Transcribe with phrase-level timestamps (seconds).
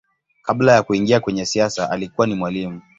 [0.41, 2.81] Kabla ya kuingia kwenye siasa alikuwa ni mwalimu.